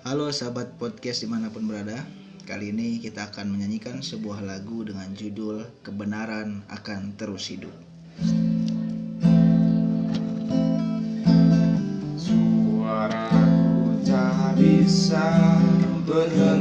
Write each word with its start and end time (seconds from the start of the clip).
Halo 0.00 0.32
sahabat 0.32 0.80
podcast 0.80 1.20
di 1.20 1.28
mana 1.28 1.52
pun 1.52 1.68
berada. 1.68 2.00
Kali 2.48 2.72
ini 2.72 3.04
kita 3.04 3.28
akan 3.28 3.52
menyanyikan 3.52 4.00
sebuah 4.00 4.40
lagu 4.40 4.80
dengan 4.80 5.12
judul 5.12 5.68
Kebenaran 5.84 6.64
akan 6.72 7.20
terus 7.20 7.52
hidup. 7.52 7.76
Suaraku 12.16 14.00
tak 14.08 14.56
bisa 14.56 15.60
berhenti 16.08 16.59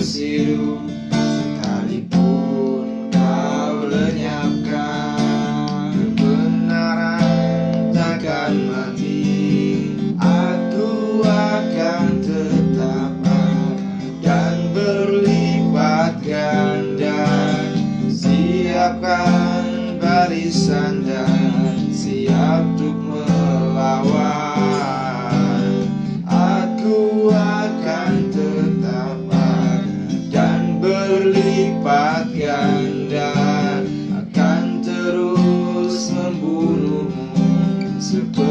hidup 0.00 0.80
Sekalipun 1.12 3.12
kau 3.12 3.84
lenyapkan 3.84 5.92
Kebenaran 6.16 7.92
takkan 7.92 8.64
mati 8.64 9.20
Aku 10.16 11.20
akan 11.20 12.16
tetap 12.24 13.12
Dan 14.24 14.72
berlipat 14.72 16.16
ganda. 16.24 17.28
Siapkan 18.08 20.00
barisan 20.00 21.04
dan 21.04 21.69
se 38.10 38.49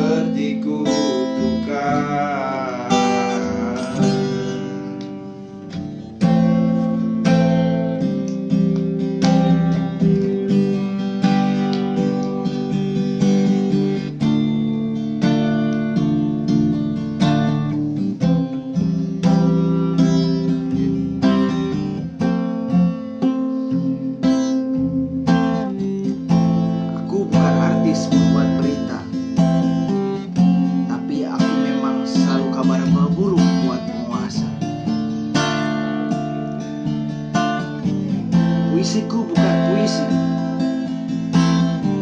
Puisiku 38.89 39.21
bukan 39.21 39.55
puisi 39.69 40.01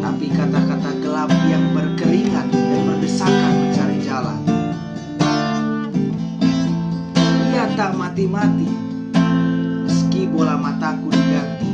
Tapi 0.00 0.26
kata-kata 0.32 0.96
gelap 1.04 1.28
yang 1.44 1.76
berkeringat 1.76 2.48
dan 2.48 2.80
berdesakan 2.88 3.52
mencari 3.60 4.00
jalan. 4.00 4.40
Ia 7.52 7.76
tak 7.76 7.92
mati-mati 7.92 8.72
Meski 9.84 10.32
bola 10.32 10.56
mataku 10.56 11.12
diganti. 11.12 11.68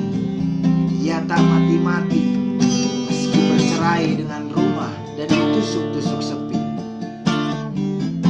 Ia 1.06 1.22
tak 1.31 1.46
mati-mati 1.46 2.25
Meski 3.06 3.38
bercerai 3.54 4.19
dengan 4.19 4.50
rumah 4.50 4.91
dan 5.14 5.31
ditusuk-tusuk 5.31 6.26
sepi. 6.26 6.58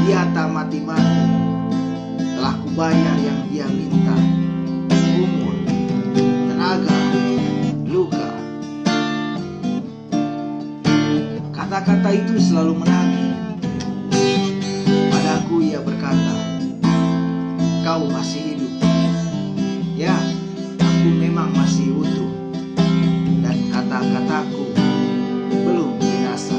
Dia 0.04 0.28
tak 0.36 0.52
mati-mati 0.52 1.24
Telah 2.20 2.54
kubayar 2.60 3.16
yang 3.24 3.40
dia 3.48 3.64
minta 3.72 4.43
itu 12.14 12.38
selalu 12.38 12.78
menagih. 12.78 13.34
Padaku 15.10 15.66
ia 15.66 15.82
berkata, 15.82 16.62
"Kau 17.82 18.06
masih 18.06 18.54
hidup." 18.54 18.70
Ya, 19.98 20.14
aku 20.78 21.10
memang 21.10 21.50
masih 21.50 21.90
utuh. 21.90 22.30
Dan 23.42 23.66
kata-kataku 23.74 24.62
belum 25.66 25.98
binasa. 25.98 26.54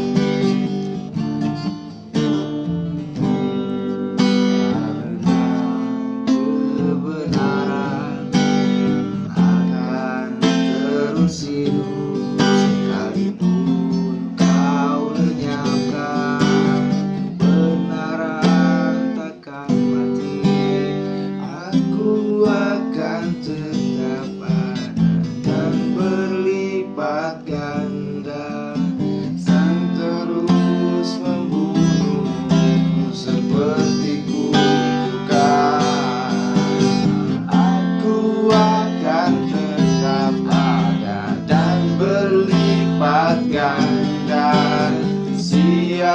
Kebenaran 6.76 8.28
akan 9.32 10.30
terus. 10.44 11.75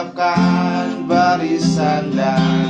siapkan 0.01 1.05
barisan 1.05 2.09
dan 2.17 2.70